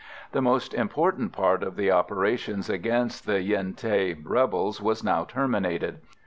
[0.31, 5.99] The most important part of the operations against the Yen Thé rebels was now terminated.